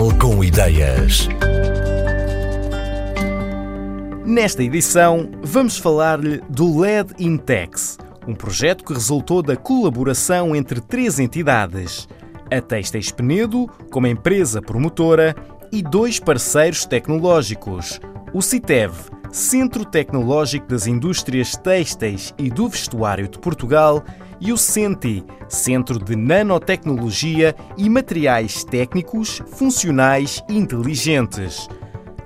[0.00, 1.28] Jornal com Ideias.
[4.24, 11.18] Nesta edição, vamos falar-lhe do LED Intex, um projeto que resultou da colaboração entre três
[11.18, 12.08] entidades:
[12.50, 15.36] a Texteis Penedo, como empresa promotora,
[15.70, 18.00] e dois parceiros tecnológicos,
[18.32, 18.94] o CITEV,
[19.32, 24.02] Centro Tecnológico das Indústrias Têxteis e do Vestuário de Portugal,
[24.40, 31.68] e o CENTI, Centro de Nanotecnologia e Materiais Técnicos, Funcionais e Inteligentes.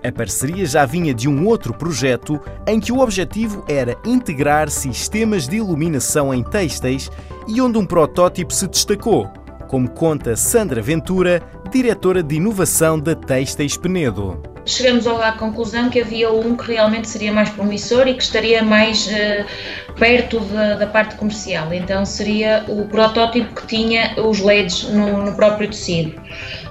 [0.03, 5.49] A parceria já vinha de um outro projeto em que o objetivo era integrar sistemas
[5.49, 7.11] de iluminação em têxteis
[7.49, 9.29] e onde um protótipo se destacou,
[9.67, 16.31] como conta Sandra Ventura, diretora de inovação da Têxteis Penedo chegamos à conclusão que havia
[16.31, 21.17] um que realmente seria mais promissor e que estaria mais uh, perto da, da, parte
[21.17, 21.73] comercial.
[21.73, 26.21] Então seria o protótipo que tinha os LEDs no, no, próprio tecido.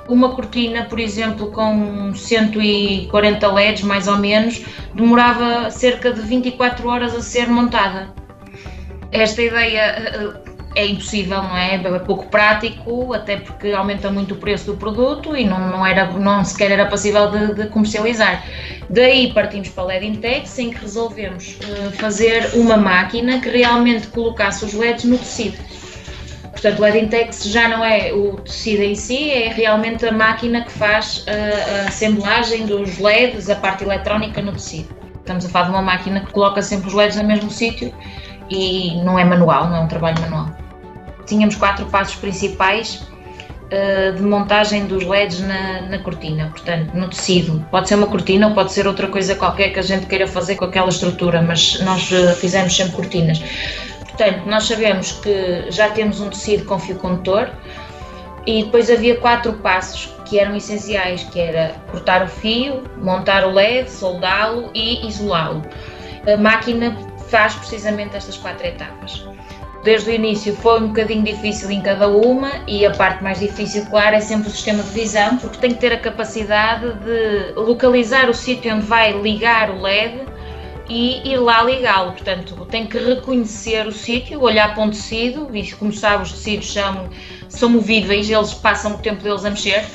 [0.08, 4.62] Uma cortina, por exemplo, com 140 LEDs mais ou menos,
[4.94, 8.14] demorava cerca de 24 horas a ser montada.
[9.12, 11.76] Esta ideia uh, é impossível, não é?
[11.76, 16.06] É pouco prático, até porque aumenta muito o preço do produto e não, não, era,
[16.12, 18.44] não sequer era possível de, de comercializar.
[18.90, 24.08] Daí partimos para a LED Intex, em que resolvemos uh, fazer uma máquina que realmente
[24.08, 25.58] colocasse os LEDs no tecido.
[26.52, 30.64] Portanto, o LED Intex já não é o tecido em si, é realmente a máquina
[30.64, 34.96] que faz a, a assemblagem dos LEDs, a parte eletrónica no tecido.
[35.20, 37.94] Estamos a falar de uma máquina que coloca sempre os LEDs no mesmo sítio
[38.50, 40.63] e não é manual, não é um trabalho manual
[41.26, 43.06] tínhamos quatro passos principais
[43.74, 47.66] uh, de montagem dos LEDs na, na, cortina, portanto, no tecido.
[47.72, 50.56] Pode ser uma cortina ou pode ser outra coisa qualquer que a gente queira fazer
[50.56, 53.42] com aquela estrutura, mas nós uh, fizemos sempre cortinas.
[54.00, 57.50] Portanto, nós sabemos que já temos um tecido com fio condutor
[58.46, 63.52] e depois havia quatro passos que eram essenciais, que era cortar o fio, montar o
[63.52, 65.64] LED, soldá-lo e isolá-lo.
[66.32, 66.96] A máquina
[67.30, 69.26] faz precisamente estas quatro etapas
[69.84, 73.86] desde o início foi um bocadinho difícil em cada uma e a parte mais difícil,
[73.88, 78.30] claro, é sempre o sistema de visão, porque tem que ter a capacidade de localizar
[78.30, 80.22] o sítio onde vai ligar o LED
[80.90, 82.14] e ir lá ligá-lo.
[82.14, 86.72] Portanto, tem que reconhecer o sítio, olhar para um tecido, e como sabe, os tecidos
[86.72, 87.10] são,
[87.50, 89.86] são movíveis, eles passam o tempo deles a mexer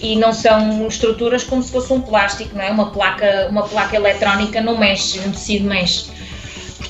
[0.00, 2.70] e não são estruturas como se fosse um plástico, não é?
[2.70, 6.10] Uma placa, uma placa eletrónica não mexe, um tecido mexe.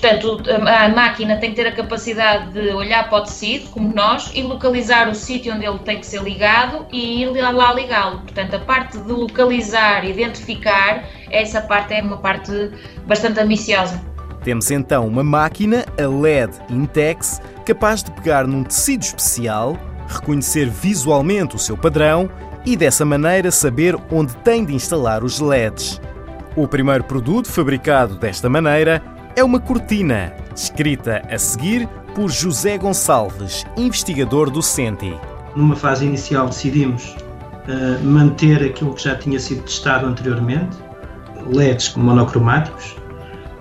[0.03, 4.33] Portanto, a máquina tem que ter a capacidade de olhar para o tecido, como nós,
[4.35, 8.19] e localizar o sítio onde ele tem que ser ligado e ir lá ligá-lo.
[8.19, 12.73] Portanto, a parte de localizar, identificar, essa parte é uma parte
[13.07, 14.03] bastante ambiciosa.
[14.43, 21.55] Temos então uma máquina, a LED Intex, capaz de pegar num tecido especial, reconhecer visualmente
[21.55, 22.29] o seu padrão
[22.67, 26.01] e dessa maneira saber onde tem de instalar os LEDs.
[26.57, 29.01] O primeiro produto fabricado desta maneira
[29.35, 35.19] é uma cortina, escrita a seguir por José Gonçalves, investigador do CENTI.
[35.57, 40.77] Numa fase inicial decidimos uh, manter aquilo que já tinha sido testado anteriormente,
[41.47, 42.97] LEDs monocromáticos,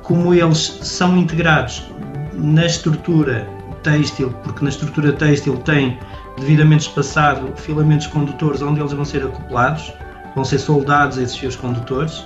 [0.03, 1.83] como eles são integrados
[2.33, 3.47] na estrutura
[3.83, 5.97] têxtil, porque na estrutura têxtil tem
[6.37, 9.93] devidamente espaçado filamentos condutores onde eles vão ser acoplados,
[10.35, 12.25] vão ser soldados esses fios condutores,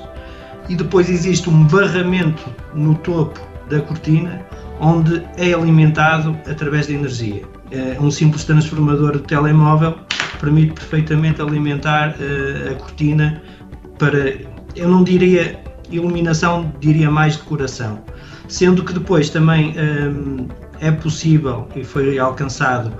[0.69, 2.43] e depois existe um barramento
[2.73, 3.39] no topo
[3.69, 4.45] da cortina
[4.79, 7.43] onde é alimentado através de energia.
[7.71, 9.95] É um simples transformador de telemóvel
[10.39, 13.41] permite perfeitamente alimentar uh, a cortina
[13.97, 14.33] para,
[14.75, 15.59] eu não diria
[15.89, 17.99] iluminação, diria mais decoração.
[18.47, 22.93] Sendo que depois também eh, é possível e foi alcançado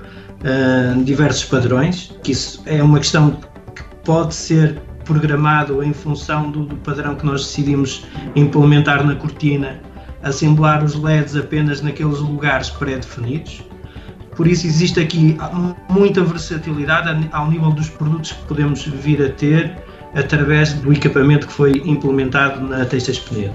[1.04, 3.38] diversos padrões, que isso é uma questão
[3.74, 9.80] que pode ser programado em função do, do padrão que nós decidimos implementar na cortina,
[10.22, 13.62] assemblar os LEDs apenas naqueles lugares pré-definidos.
[14.34, 15.38] Por isso existe aqui
[15.88, 19.78] muita versatilidade ao nível dos produtos que podemos vir a ter
[20.14, 23.54] através do equipamento que foi implementado na Texas Penedo.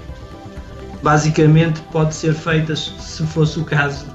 [1.04, 4.06] Basicamente pode ser feitas, se fosse o caso,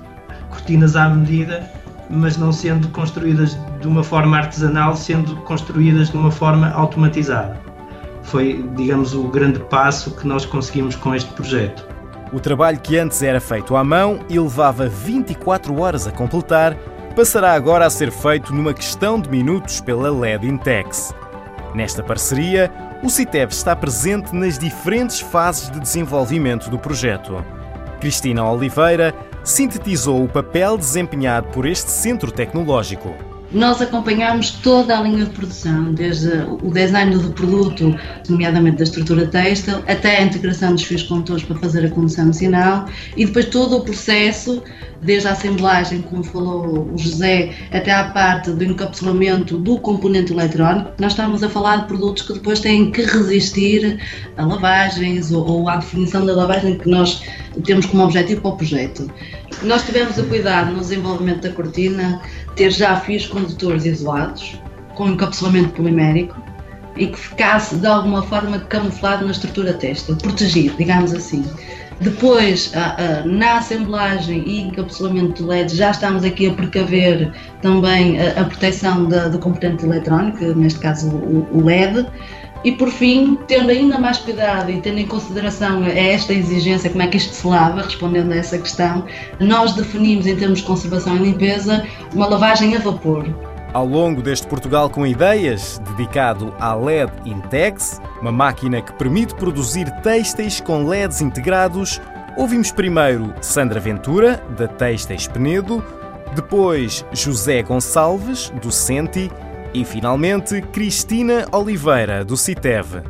[0.51, 1.69] cortinas à medida
[2.09, 7.61] mas não sendo construídas de uma forma artesanal, sendo construídas de uma forma automatizada.
[8.23, 11.87] Foi, digamos, o grande passo que nós conseguimos com este projeto.
[12.33, 16.77] O trabalho que antes era feito à mão e levava 24 horas a completar,
[17.15, 21.15] passará agora a ser feito numa questão de minutos pela LED Intex.
[21.75, 22.71] Nesta parceria,
[23.03, 27.45] o CITEV está presente nas diferentes fases de desenvolvimento do projeto.
[28.01, 29.15] Cristina Oliveira
[29.47, 33.36] sintetizou o papel desempenhado por este centro tecnológico.
[33.57, 36.29] Nós acompanhamos toda a linha de produção, desde
[36.63, 37.99] o design do produto,
[38.29, 42.87] nomeadamente da estrutura têxtil, até a integração dos fios condutores para fazer a condução sinal
[43.17, 44.63] e depois todo o processo,
[45.01, 50.93] desde a assemblagem, como falou o José, até à parte do encapsulamento do componente eletrónico.
[50.99, 53.99] Nós estamos a falar de produtos que depois têm que resistir
[54.37, 57.23] a lavagens ou, ou à definição da lavagem que nós
[57.65, 59.11] temos como objetivo para o projeto.
[59.63, 62.21] Nós tivemos o cuidado no desenvolvimento da cortina
[62.55, 64.61] ter já fios condutores isolados,
[64.95, 66.37] com encapsulamento polimérico
[66.97, 71.45] e que ficasse de alguma forma camuflado na estrutura têxtil, protegido, digamos assim.
[72.01, 72.73] Depois,
[73.25, 77.33] na assemblagem e encapsulamento de LED, já estamos aqui a precaver
[77.63, 82.07] também a, proteção do componente eletrónico, neste caso o LED,
[82.65, 87.07] e por fim, tendo ainda mais cuidado e tendo em consideração esta exigência, como é
[87.07, 89.05] que isto se lava, respondendo a essa questão,
[89.39, 93.27] nós definimos em termos de conservação e limpeza uma lavagem a vapor.
[93.73, 99.91] Ao longo deste Portugal com Ideias, dedicado à LED Intex, uma máquina que permite produzir
[100.01, 102.01] têxteis com LEDs integrados,
[102.37, 105.85] ouvimos primeiro Sandra Ventura, da Têxteis Penedo,
[106.35, 109.31] depois José Gonçalves, do Senti,
[109.77, 113.03] e finalmente, Cristina Oliveira, do CITEV.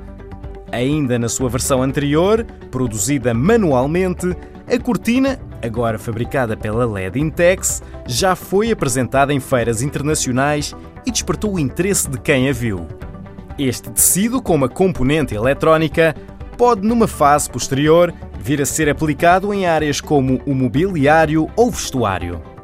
[0.72, 4.36] Ainda na sua versão anterior, produzida manualmente,
[4.66, 10.74] a cortina, agora fabricada pela LED Intex, já foi apresentada em feiras internacionais
[11.06, 12.88] e despertou o interesse de quem a viu.
[13.56, 16.16] Este tecido, com uma componente eletrónica,
[16.58, 22.55] pode, numa fase posterior, vir a ser aplicado em áreas como o mobiliário ou vestuário.